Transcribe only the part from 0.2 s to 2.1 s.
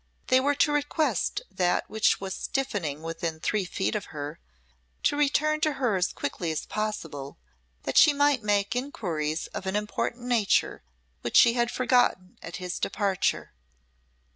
They were to request that